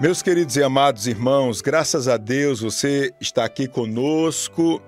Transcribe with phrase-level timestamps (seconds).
[0.00, 4.82] Meus queridos e amados irmãos, graças a Deus você está aqui conosco,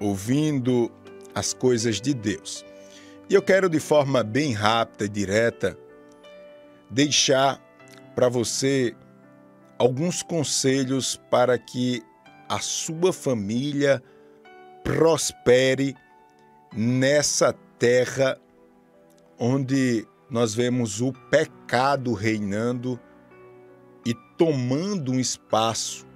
[0.00, 0.90] ouvindo
[1.32, 2.64] as coisas de Deus.
[3.30, 5.78] E eu quero, de forma bem rápida e direta,
[6.90, 7.62] deixar
[8.16, 8.96] para você
[9.78, 12.02] alguns conselhos para que
[12.48, 14.02] a sua família
[14.82, 15.94] prospere
[16.74, 18.36] nessa terra
[19.38, 22.98] onde nós vemos o pecado reinando
[24.38, 26.06] tomando um espaço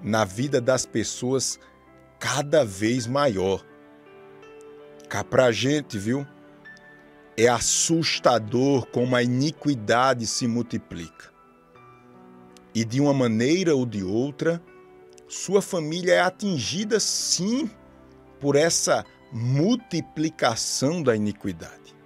[0.00, 1.58] na vida das pessoas
[2.18, 3.62] cada vez maior.
[5.08, 6.24] Cá pra gente, viu?
[7.36, 11.30] É assustador como a iniquidade se multiplica.
[12.72, 14.62] E de uma maneira ou de outra,
[15.26, 17.68] sua família é atingida sim
[18.38, 21.96] por essa multiplicação da iniquidade.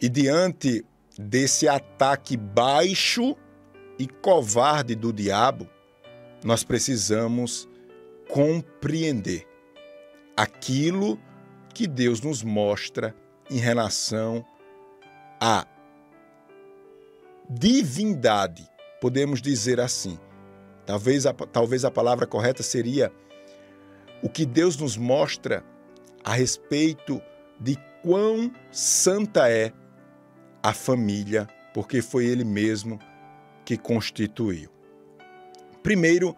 [0.00, 0.84] E diante
[1.18, 3.36] desse ataque baixo
[4.00, 5.68] e covarde do diabo,
[6.42, 7.68] nós precisamos
[8.30, 9.46] compreender
[10.34, 11.20] aquilo
[11.74, 13.14] que Deus nos mostra
[13.50, 14.42] em relação
[15.38, 15.66] à
[17.46, 18.66] divindade,
[19.02, 20.18] podemos dizer assim.
[20.86, 23.12] Talvez a, talvez a palavra correta seria
[24.22, 25.62] o que Deus nos mostra
[26.24, 27.20] a respeito
[27.60, 29.74] de quão santa é
[30.62, 32.98] a família, porque foi Ele mesmo
[33.64, 34.70] que constituiu.
[35.82, 36.36] Primeiro,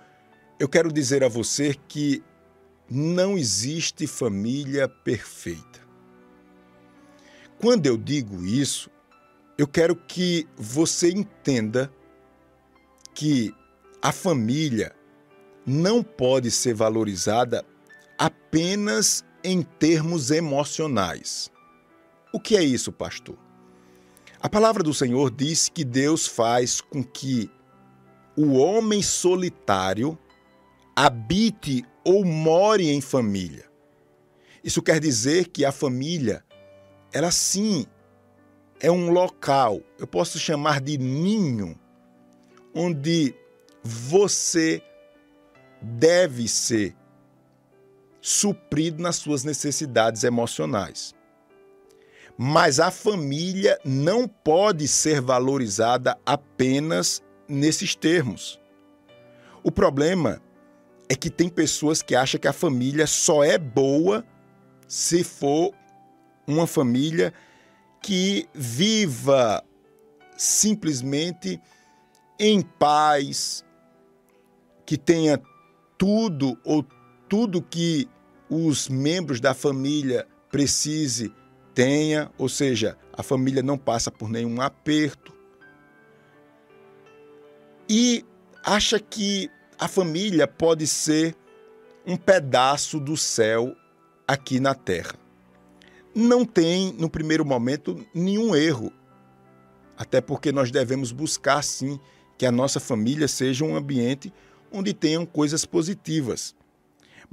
[0.58, 2.22] eu quero dizer a você que
[2.88, 5.80] não existe família perfeita.
[7.58, 8.90] Quando eu digo isso,
[9.56, 11.92] eu quero que você entenda
[13.14, 13.54] que
[14.00, 14.94] a família
[15.64, 17.64] não pode ser valorizada
[18.18, 21.50] apenas em termos emocionais.
[22.32, 23.38] O que é isso, pastor?
[24.42, 27.48] A palavra do Senhor diz que Deus faz com que
[28.36, 30.18] o homem solitário
[30.96, 33.70] habite ou more em família.
[34.64, 36.44] Isso quer dizer que a família,
[37.12, 37.86] ela sim
[38.80, 41.78] é um local, eu posso chamar de ninho,
[42.74, 43.33] onde
[43.80, 44.83] você
[45.80, 46.96] deve ser
[48.20, 51.14] suprido nas suas necessidades emocionais.
[52.36, 58.58] Mas a família não pode ser valorizada apenas nesses termos.
[59.62, 60.40] O problema
[61.08, 64.24] é que tem pessoas que acham que a família só é boa
[64.88, 65.72] se for
[66.46, 67.32] uma família
[68.02, 69.62] que viva
[70.36, 71.60] simplesmente
[72.38, 73.64] em paz,
[74.84, 75.40] que tenha
[75.96, 76.84] tudo ou
[77.28, 78.08] tudo que
[78.50, 81.32] os membros da família precise
[81.74, 85.33] tenha, ou seja, a família não passa por nenhum aperto.
[87.88, 88.24] E
[88.64, 91.34] acha que a família pode ser
[92.06, 93.74] um pedaço do céu
[94.27, 95.14] aqui na terra.
[96.14, 98.92] Não tem, no primeiro momento, nenhum erro.
[99.96, 101.98] Até porque nós devemos buscar, sim,
[102.38, 104.32] que a nossa família seja um ambiente
[104.70, 106.55] onde tenham coisas positivas.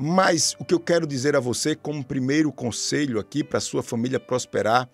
[0.01, 3.83] Mas o que eu quero dizer a você, como primeiro conselho aqui para a sua
[3.83, 4.89] família prosperar,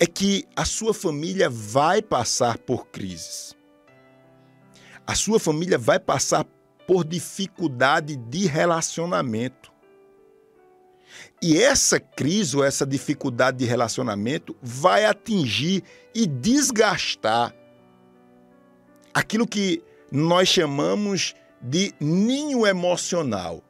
[0.00, 3.54] é que a sua família vai passar por crises.
[5.06, 6.44] A sua família vai passar
[6.88, 9.70] por dificuldade de relacionamento.
[11.40, 17.54] E essa crise ou essa dificuldade de relacionamento vai atingir e desgastar
[19.14, 23.62] aquilo que nós chamamos de ninho emocional.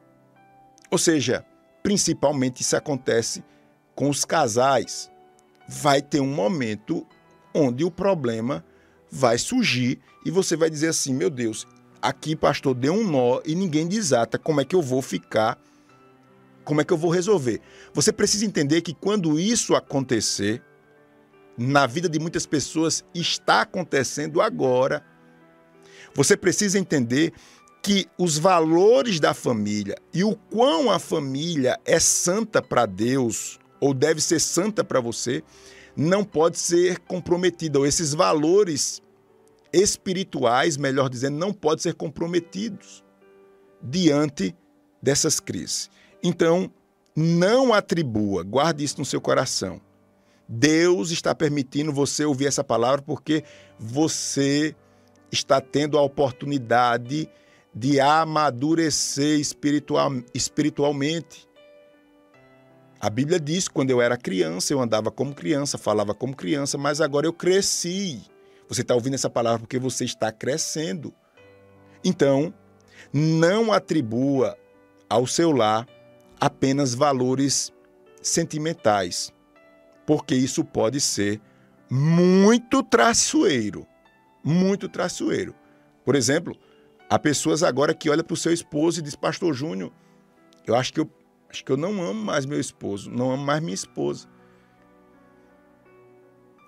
[0.93, 1.43] Ou seja,
[1.81, 3.43] principalmente isso acontece
[3.95, 5.09] com os casais.
[5.67, 7.03] Vai ter um momento
[7.51, 8.63] onde o problema
[9.09, 11.65] vai surgir e você vai dizer assim: meu Deus,
[11.99, 14.37] aqui, pastor, deu um nó e ninguém desata.
[14.37, 15.59] Como é que eu vou ficar?
[16.63, 17.59] Como é que eu vou resolver?
[17.91, 20.61] Você precisa entender que quando isso acontecer,
[21.57, 25.03] na vida de muitas pessoas, está acontecendo agora.
[26.13, 27.33] Você precisa entender
[27.83, 33.93] que os valores da família e o quão a família é santa para Deus ou
[33.93, 35.43] deve ser santa para você
[35.95, 37.77] não pode ser comprometida.
[37.77, 39.01] Ou esses valores
[39.73, 43.03] espirituais, melhor dizendo, não podem ser comprometidos
[43.81, 44.55] diante
[45.01, 45.89] dessas crises.
[46.23, 46.71] Então,
[47.13, 49.81] não atribua, guarde isso no seu coração.
[50.47, 53.43] Deus está permitindo você ouvir essa palavra porque
[53.77, 54.73] você
[55.29, 57.29] está tendo a oportunidade de
[58.01, 61.47] amadurecer espiritual, espiritualmente.
[62.99, 67.01] A Bíblia diz: quando eu era criança, eu andava como criança, falava como criança, mas
[67.01, 68.21] agora eu cresci.
[68.69, 71.13] Você está ouvindo essa palavra porque você está crescendo.
[72.03, 72.53] Então,
[73.11, 74.57] não atribua
[75.09, 75.87] ao seu lar
[76.39, 77.71] apenas valores
[78.21, 79.33] sentimentais,
[80.05, 81.41] porque isso pode ser
[81.89, 83.85] muito traiçoeiro,
[84.43, 85.53] muito traiçoeiro.
[86.03, 86.57] Por exemplo,
[87.13, 89.91] há pessoas agora que olham para o seu esposo e diz, Pastor Júnior,
[90.65, 91.07] eu acho que eu
[91.47, 94.27] acho que eu não amo mais meu esposo, não amo mais minha esposa.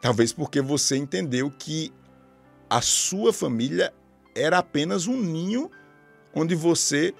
[0.03, 1.91] Talvez porque você entendeu que
[2.69, 3.91] a sua família
[4.35, 5.71] era apenas um ninho
[6.31, 7.11] onde você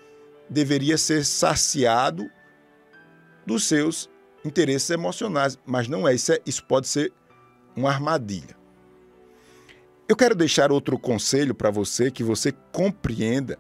[0.48, 2.30] deveria ser saciado
[3.44, 4.08] dos seus
[4.44, 7.12] interesses emocionais, mas não é isso, é, isso pode ser
[7.76, 8.56] uma armadilha.
[10.08, 13.58] Eu quero deixar outro conselho para você que você compreenda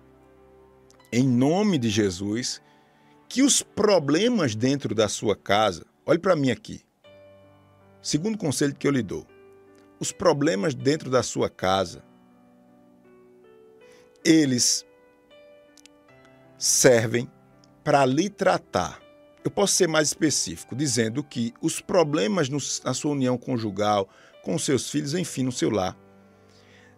[1.11, 2.61] em nome de Jesus
[3.27, 6.81] que os problemas dentro da sua casa, olhe para mim aqui.
[7.99, 9.25] Segundo conselho que eu lhe dou,
[9.99, 12.03] os problemas dentro da sua casa,
[14.23, 14.85] eles
[16.59, 17.27] servem
[17.83, 19.01] para lhe tratar.
[19.43, 24.07] Eu posso ser mais específico, dizendo que os problemas no, na sua união conjugal,
[24.43, 25.97] com seus filhos, enfim, no seu lar,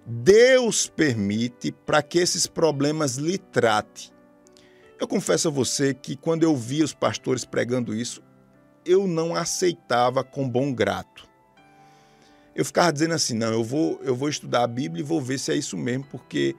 [0.10, 4.14] Deus permite para que esses problemas lhe trate.
[4.98, 8.24] Eu confesso a você que quando eu vi os pastores pregando isso,
[8.86, 11.28] eu não aceitava com bom grato.
[12.56, 15.38] Eu ficava dizendo assim, não, eu vou, eu vou estudar a Bíblia e vou ver
[15.38, 16.56] se é isso mesmo, porque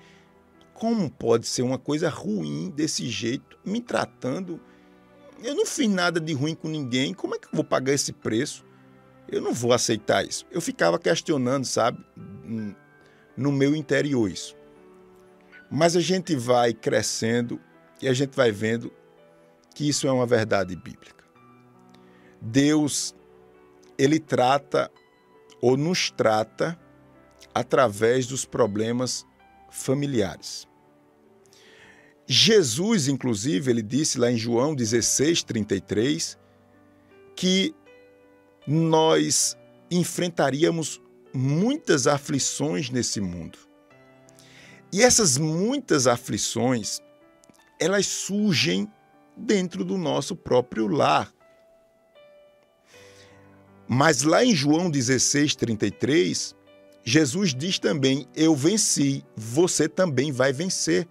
[0.74, 4.60] como pode ser uma coisa ruim desse jeito, me tratando?
[5.42, 8.12] Eu não fiz nada de ruim com ninguém, como é que eu vou pagar esse
[8.12, 8.62] preço?
[9.26, 10.44] Eu não vou aceitar isso.
[10.50, 12.04] Eu ficava questionando, sabe,
[13.38, 14.56] no meu interior isso.
[15.70, 17.60] Mas a gente vai crescendo
[18.02, 18.92] e a gente vai vendo
[19.74, 21.24] que isso é uma verdade bíblica.
[22.42, 23.14] Deus
[23.96, 24.90] ele trata
[25.60, 26.78] ou nos trata
[27.54, 29.24] através dos problemas
[29.70, 30.66] familiares.
[32.26, 36.38] Jesus, inclusive, ele disse lá em João 16, 33,
[37.34, 37.74] que
[38.66, 39.56] nós
[39.90, 41.00] enfrentaríamos
[41.32, 43.58] muitas aflições nesse mundo.
[44.92, 47.00] E essas muitas aflições,
[47.78, 48.90] elas surgem
[49.36, 51.32] dentro do nosso próprio lar.
[53.86, 56.54] Mas lá em João 16, 33,
[57.04, 61.08] Jesus diz também: Eu venci, você também vai vencer.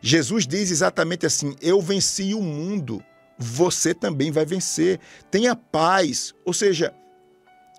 [0.00, 3.04] Jesus diz exatamente assim: Eu venci o mundo,
[3.38, 4.98] você também vai vencer.
[5.30, 6.92] Tenha paz, ou seja,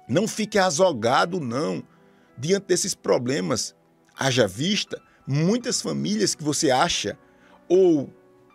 [0.08, 1.84] não fique azogado, não,
[2.38, 3.76] diante desses problemas.
[4.18, 7.18] Haja vista muitas famílias que você acha,
[7.68, 8.10] ou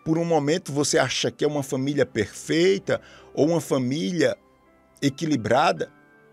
[0.04, 3.00] por um momento você acha que é uma família perfeita,
[3.34, 4.36] ou uma família
[5.02, 5.92] equilibrada,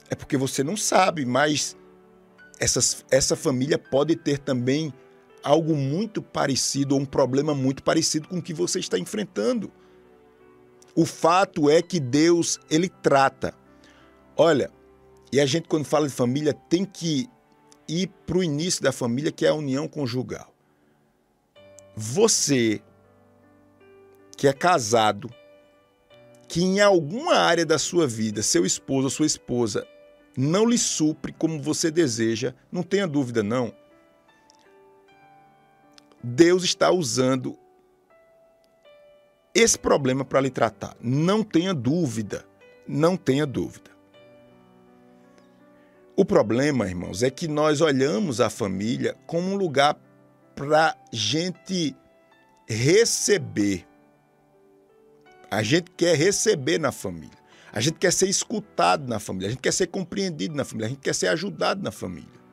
[0.09, 1.75] é porque você não sabe, mas
[2.59, 4.93] essas, essa família pode ter também
[5.43, 9.71] algo muito parecido ou um problema muito parecido com o que você está enfrentando.
[10.95, 13.53] O fato é que Deus, ele trata.
[14.37, 14.71] Olha,
[15.31, 17.29] e a gente quando fala de família tem que
[17.87, 20.53] ir para o início da família, que é a união conjugal.
[21.95, 22.81] Você
[24.37, 25.29] que é casado,
[26.47, 29.87] que em alguma área da sua vida, seu esposo ou sua esposa
[30.37, 33.73] não lhe supre como você deseja, não tenha dúvida não.
[36.21, 37.57] Deus está usando
[39.53, 40.97] esse problema para lhe tratar.
[40.99, 42.45] Não tenha dúvida,
[42.85, 43.94] não tenha dúvida.
[46.15, 49.97] O problema, irmãos, é que nós olhamos a família como um lugar
[50.55, 51.95] para gente
[52.67, 53.85] receber
[55.55, 57.37] a gente quer receber na família.
[57.71, 59.47] A gente quer ser escutado na família.
[59.47, 60.87] A gente quer ser compreendido na família.
[60.87, 62.45] A gente quer ser ajudado na família.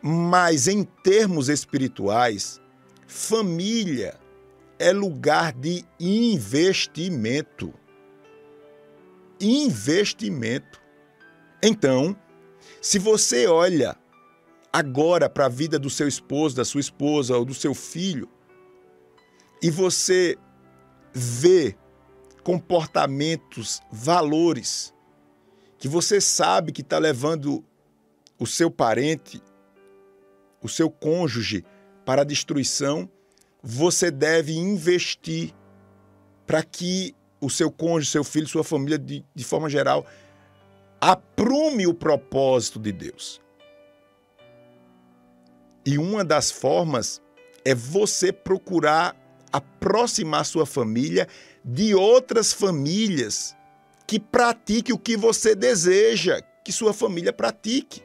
[0.00, 2.60] Mas em termos espirituais,
[3.06, 4.18] família
[4.78, 7.74] é lugar de investimento.
[9.40, 10.80] Investimento.
[11.62, 12.16] Então,
[12.80, 13.96] se você olha
[14.72, 18.28] agora para a vida do seu esposo, da sua esposa ou do seu filho,
[19.62, 20.36] e você
[21.12, 21.76] vê
[22.44, 24.94] comportamentos, valores
[25.78, 27.64] que você sabe que está levando
[28.38, 29.42] o seu parente,
[30.62, 31.64] o seu cônjuge
[32.04, 33.08] para a destruição,
[33.62, 35.54] você deve investir
[36.46, 40.06] para que o seu cônjuge, seu filho, sua família, de, de forma geral,
[41.00, 43.40] aprume o propósito de Deus.
[45.84, 47.22] E uma das formas
[47.64, 49.16] é você procurar
[49.52, 51.26] aproximar sua família
[51.64, 53.56] de outras famílias
[54.06, 58.02] que pratique o que você deseja que sua família pratique.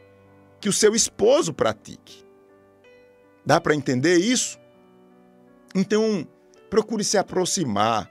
[0.61, 2.23] que o seu esposo pratique.
[3.45, 4.57] Dá para entender isso?
[5.75, 6.25] Então,
[6.69, 8.09] procure se aproximar.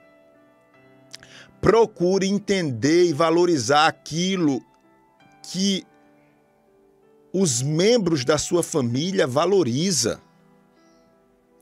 [1.59, 4.61] Procure entender e valorizar aquilo
[5.43, 5.85] que
[7.33, 10.21] os membros da sua família valoriza.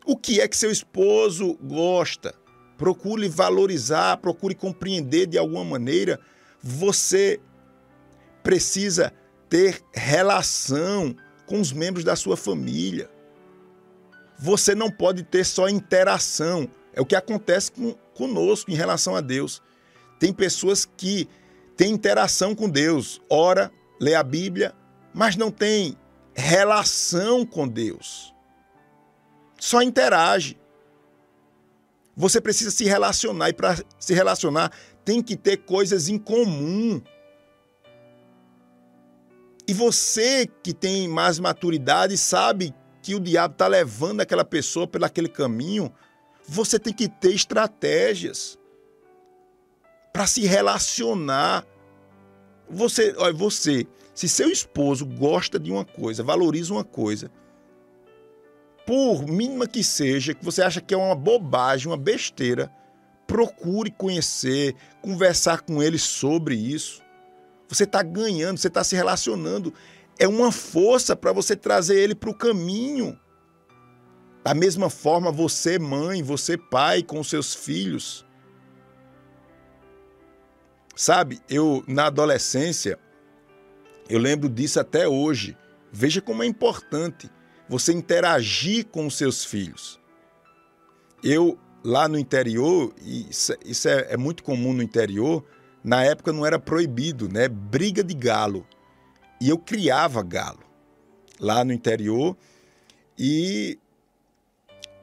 [0.06, 2.36] O que é que seu esposo gosta?
[2.78, 6.20] Procure valorizar, procure compreender de alguma maneira.
[6.62, 7.40] Você
[8.44, 9.14] precisa
[9.48, 13.10] ter relação com os membros da sua família.
[14.40, 16.68] Você não pode ter só interação.
[16.94, 19.62] É o que acontece com, conosco em relação a Deus.
[20.20, 21.30] Tem pessoas que
[21.82, 24.72] têm interação com Deus, ora, lê a Bíblia,
[25.12, 25.98] mas não tem
[26.32, 28.36] relação com Deus.
[29.60, 30.62] Só interage.
[32.16, 34.72] Você precisa se relacionar e para se relacionar
[35.04, 37.02] tem que ter coisas em comum.
[39.68, 45.06] E você que tem mais maturidade sabe que o diabo está levando aquela pessoa pelo
[45.06, 45.92] aquele caminho,
[46.48, 48.56] você tem que ter estratégias
[50.14, 51.66] para se relacionar.
[52.72, 57.32] Você, olha, você, se seu esposo gosta de uma coisa, valoriza uma coisa,
[58.86, 62.72] por mínima que seja, que você acha que é uma bobagem, uma besteira,
[63.28, 67.02] procure conhecer, conversar com ele sobre isso.
[67.68, 69.74] Você está ganhando, você está se relacionando
[70.22, 73.20] é uma força para você trazer ele para o caminho.
[74.44, 78.24] Da mesma forma, você, mãe, você, pai, com seus filhos.
[80.96, 83.00] Sabe, eu, na adolescência,
[84.10, 85.58] eu lembro disso até hoje.
[85.92, 87.30] Veja como é importante
[87.68, 90.00] você interagir com os seus filhos.
[91.24, 95.46] Eu, lá no interior, e isso é, é muito comum no interior,
[95.84, 97.48] na época não era proibido, né?
[97.48, 98.68] Briga de galo.
[99.40, 100.60] E eu criava galo
[101.40, 102.38] lá no interior.
[103.18, 103.80] E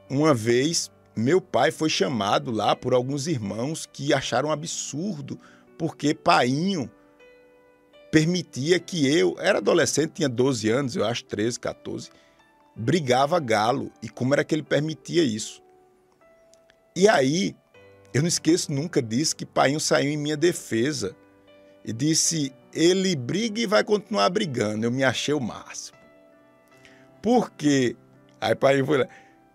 [0.09, 5.39] uma vez meu pai foi chamado lá por alguns irmãos que acharam absurdo,
[5.79, 6.91] porque painho
[8.11, 12.09] permitia que eu, era adolescente, tinha 12 anos, eu acho 13, 14,
[12.75, 13.89] brigava galo.
[14.03, 15.63] E como era que ele permitia isso?
[16.93, 17.55] E aí,
[18.13, 21.15] eu não esqueço nunca disso, que painho saiu em minha defesa
[21.85, 24.85] e disse: ele briga e vai continuar brigando.
[24.85, 25.97] Eu me achei o máximo.
[27.21, 27.95] Por quê?
[28.41, 29.07] Aí pai foi lá.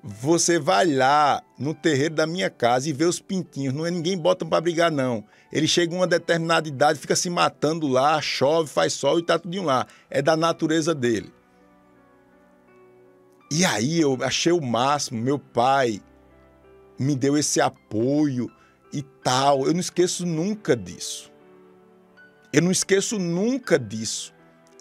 [0.06, 3.72] Você vai lá no terreiro da minha casa e vê os pintinhos.
[3.72, 5.24] Não é ninguém bota para brigar, não.
[5.50, 9.38] Ele chega a uma determinada idade, fica se matando lá, chove, faz sol e tá
[9.38, 9.86] tudo lá.
[10.10, 11.32] É da natureza dele.
[13.50, 15.22] E aí eu achei o máximo.
[15.22, 16.02] Meu pai
[16.98, 18.50] me deu esse apoio
[18.92, 19.66] e tal.
[19.66, 21.32] Eu não esqueço nunca disso.
[22.52, 24.34] Eu não esqueço nunca disso.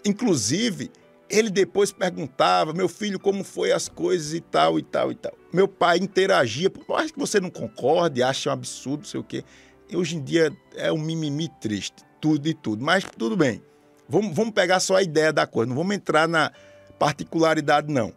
[0.04, 0.90] Inclusive,
[1.28, 5.32] ele depois perguntava, meu filho, como foi as coisas e tal, e tal, e tal.
[5.52, 9.24] Meu pai interagia, por mais que você não concorde, ache um absurdo, não sei o
[9.24, 9.44] quê.
[9.88, 12.84] E hoje em dia é um mimimi triste, tudo e tudo.
[12.84, 13.62] Mas tudo bem.
[14.08, 16.52] Vamos, vamos pegar só a ideia da coisa, não vamos entrar na
[16.98, 18.12] particularidade, não.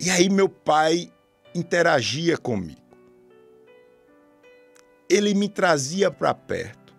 [0.00, 1.12] E aí meu pai
[1.54, 2.80] interagia comigo.
[5.08, 6.94] Ele me trazia para perto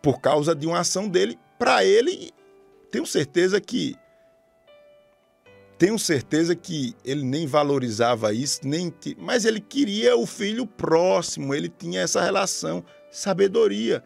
[0.00, 2.30] por causa de uma ação dele, para ele,
[2.90, 3.96] tenho certeza que
[5.78, 11.68] tenho certeza que ele nem valorizava isso, nem mas ele queria o filho próximo, ele
[11.68, 14.02] tinha essa relação, sabedoria.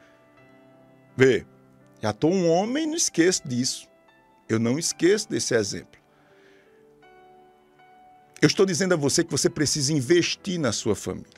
[1.16, 1.46] Vê,
[2.02, 3.88] já estou um homem não esqueço disso.
[4.48, 6.00] Eu não esqueço desse exemplo.
[8.40, 11.30] Eu estou dizendo a você que você precisa investir na sua família.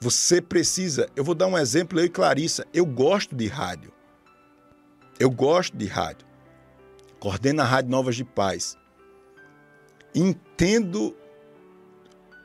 [0.00, 1.08] Você precisa.
[1.14, 2.66] Eu vou dar um exemplo, eu e Clarissa.
[2.72, 3.92] Eu gosto de rádio.
[5.18, 6.26] Eu gosto de rádio.
[7.18, 8.76] Coordeno a Rádio Novas de Paz.
[10.14, 11.16] Entendo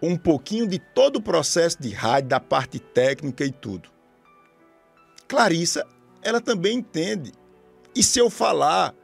[0.02, 3.90] um pouquinho de todo o processo de rádio, da parte técnica e tudo.
[5.28, 5.86] Clarissa,
[6.22, 7.34] ela também entende.
[7.94, 8.96] E se eu falar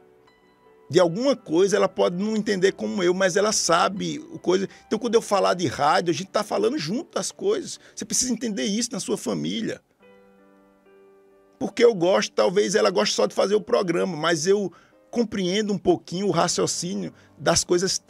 [0.90, 4.66] de alguma coisa, ela pode não entender como eu, mas ela sabe coisa.
[4.86, 7.78] Então, quando eu falar de rádio, a gente está falando junto das coisas.
[7.94, 9.82] Você precisa entender isso na sua família.
[11.58, 14.72] Porque eu gosto, talvez ela goste só de fazer o programa, mas eu
[15.10, 18.00] compreendo um pouquinho o raciocínio das coisas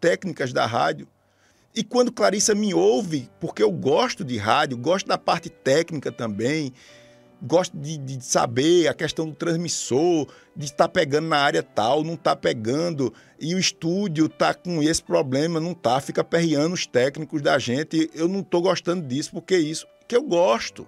[0.00, 1.06] técnicas da rádio.
[1.74, 6.72] E quando Clarissa me ouve, porque eu gosto de rádio, gosto da parte técnica também,
[7.40, 10.26] gosto de, de, saber a questão do transmissor,
[10.56, 14.82] de estar tá pegando na área tal, não está pegando, e o estúdio está com
[14.82, 18.10] esse problema, não está, fica perreando os técnicos da gente.
[18.12, 20.86] Eu não estou gostando disso, porque é isso que eu gosto.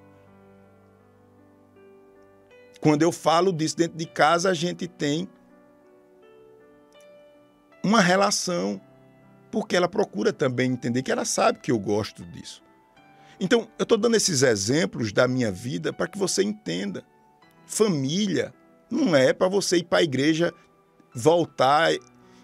[2.80, 5.28] Quando eu falo disso dentro de casa, a gente tem
[7.82, 8.80] uma relação,
[9.50, 12.62] porque ela procura também entender que ela sabe que eu gosto disso.
[13.38, 17.04] Então, eu estou dando esses exemplos da minha vida para que você entenda.
[17.66, 18.52] Família
[18.90, 20.52] não é para você ir para a igreja,
[21.14, 21.92] voltar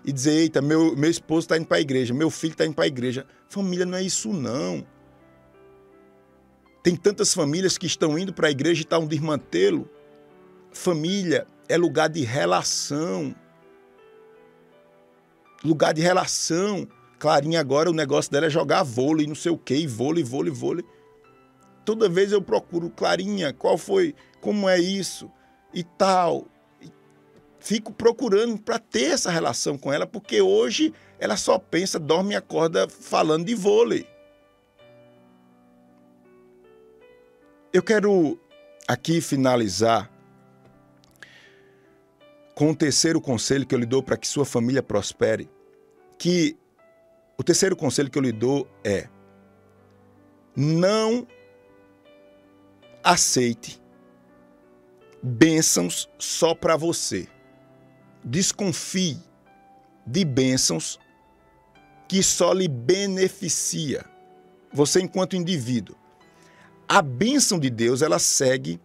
[0.04, 2.74] e dizer: eita, meu, meu esposo está indo para a igreja, meu filho está indo
[2.74, 3.26] para a igreja.
[3.48, 4.86] Família não é isso, não.
[6.82, 9.90] Tem tantas famílias que estão indo para a igreja e estão tá desmantelo.
[10.76, 13.34] Família é lugar de relação.
[15.64, 16.86] Lugar de relação.
[17.18, 20.84] Clarinha agora o negócio dela é jogar vôlei, não sei o quê, vôlei, vôlei, vôlei.
[21.84, 25.30] Toda vez eu procuro, Clarinha, qual foi, como é isso
[25.72, 26.46] e tal.
[27.58, 32.36] Fico procurando para ter essa relação com ela, porque hoje ela só pensa, dorme e
[32.36, 34.06] acorda falando de vôlei.
[37.72, 38.38] Eu quero
[38.86, 40.14] aqui finalizar
[42.56, 45.46] com o terceiro conselho que eu lhe dou para que sua família prospere,
[46.18, 46.56] que
[47.36, 49.10] o terceiro conselho que eu lhe dou é:
[50.56, 51.28] não
[53.04, 53.78] aceite
[55.22, 57.28] bênçãos só para você.
[58.24, 59.18] Desconfie
[60.06, 60.98] de bênçãos
[62.08, 64.02] que só lhe beneficia
[64.72, 65.94] você enquanto indivíduo.
[66.88, 68.80] A bênção de Deus, ela segue,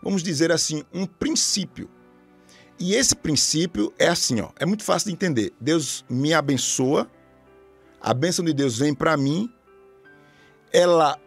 [0.00, 1.90] vamos dizer assim, um princípio.
[2.78, 5.52] E esse princípio é assim, ó, é muito fácil de entender.
[5.60, 7.10] Deus me abençoa
[8.06, 9.52] a bênção de Deus vem para mim,
[10.72, 11.18] ela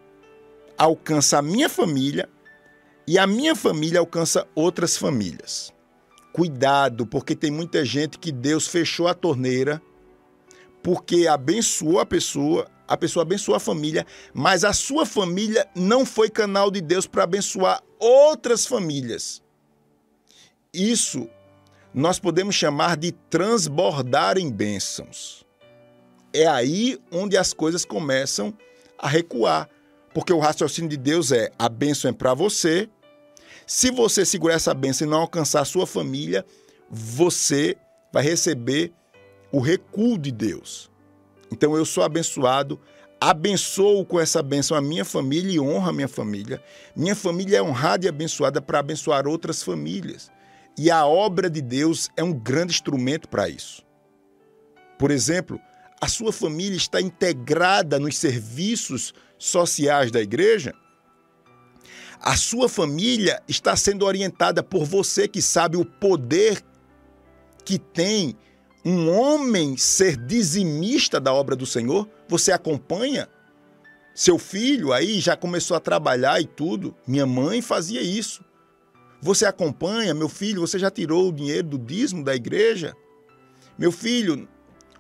[0.78, 2.30] alcança a minha família
[3.06, 5.74] e a minha família alcança outras famílias.
[6.32, 9.82] Cuidado, porque tem muita gente que Deus fechou a torneira
[10.82, 16.30] porque abençoou a pessoa, a pessoa abençoou a família, mas a sua família não foi
[16.30, 19.44] canal de Deus para abençoar outras famílias.
[20.74, 21.30] Isso
[21.94, 25.46] nós podemos chamar de transbordar em bênçãos
[26.34, 28.54] é aí onde as coisas começam
[28.98, 29.70] a recuar.
[30.14, 32.90] Porque o raciocínio de Deus é: a bênção é para você.
[33.66, 36.46] Se você segurar essa bênção e não alcançar a sua família,
[36.90, 37.78] você
[38.12, 38.92] vai receber
[39.52, 40.90] o recuo de Deus.
[41.52, 42.80] Então eu sou abençoado,
[43.22, 46.62] abençoo com essa bênção a minha família e honro a minha família.
[46.96, 50.32] Minha família é honrada e abençoada para abençoar outras famílias.
[50.82, 53.84] E a obra de Deus é um grande instrumento para isso.
[54.98, 55.60] Por exemplo,
[56.00, 60.74] a sua família está integrada nos serviços sociais da igreja,
[62.22, 66.64] a sua família está sendo orientada por você que sabe o poder
[67.66, 68.38] que tem
[68.86, 73.28] um homem ser dizimista da obra do Senhor, você acompanha?
[74.16, 76.96] Seu filho aí já começou a trabalhar e tudo.
[77.06, 78.46] Minha mãe fazia isso.
[79.22, 82.96] Você acompanha, meu filho, você já tirou o dinheiro do dízimo da igreja?
[83.78, 84.48] Meu filho,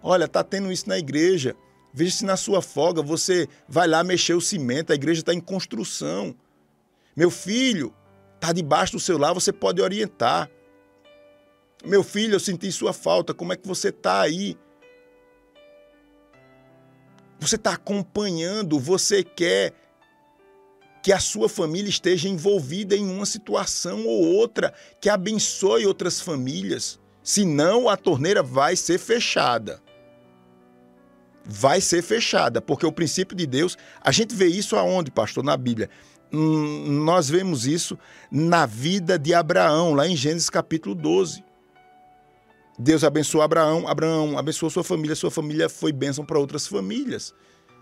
[0.01, 1.55] Olha, tá tendo isso na igreja.
[1.93, 5.39] Veja se na sua folga você vai lá mexer o cimento, a igreja está em
[5.39, 6.35] construção.
[7.15, 7.93] Meu filho,
[8.39, 10.49] tá debaixo do seu lar, você pode orientar.
[11.83, 14.57] Meu filho, eu senti sua falta, como é que você tá aí?
[17.39, 19.73] Você está acompanhando, você quer
[21.01, 26.99] que a sua família esteja envolvida em uma situação ou outra que abençoe outras famílias.
[27.23, 29.81] Senão, a torneira vai ser fechada
[31.51, 35.43] vai ser fechada, porque o princípio de Deus, a gente vê isso aonde, pastor?
[35.43, 35.89] Na Bíblia.
[36.31, 37.97] Hum, nós vemos isso
[38.31, 41.43] na vida de Abraão, lá em Gênesis capítulo 12.
[42.77, 47.33] Deus abençoou Abraão, Abraão abençoou sua família, sua família foi bênção para outras famílias.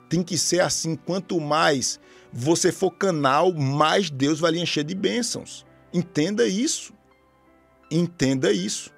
[0.10, 2.00] Tem que ser assim, quanto mais
[2.32, 5.66] você for canal, mais Deus vai lhe encher de bênçãos.
[5.94, 6.94] Entenda isso.
[7.90, 8.94] Entenda isso.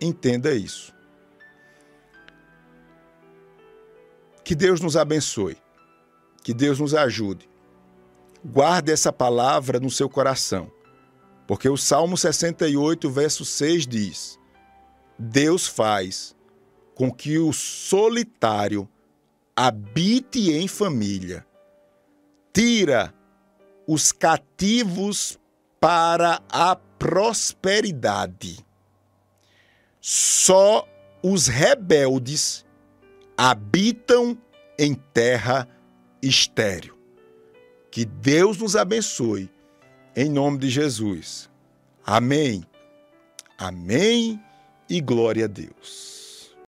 [0.00, 0.92] Entenda isso.
[4.44, 5.56] Que Deus nos abençoe.
[6.42, 7.48] Que Deus nos ajude.
[8.44, 10.70] Guarde essa palavra no seu coração.
[11.46, 14.38] Porque o Salmo 68, verso 6 diz:
[15.18, 16.34] Deus faz
[16.94, 18.88] com que o solitário
[19.56, 21.46] habite em família,
[22.52, 23.12] tira
[23.86, 25.38] os cativos
[25.80, 28.64] para a prosperidade.
[30.00, 30.88] Só
[31.22, 32.64] os rebeldes
[33.36, 34.38] habitam
[34.78, 35.68] em terra
[36.22, 36.98] estéril.
[37.90, 39.50] Que Deus nos abençoe,
[40.16, 41.50] em nome de Jesus.
[42.04, 42.64] Amém.
[43.58, 44.40] Amém
[44.88, 46.11] e glória a Deus.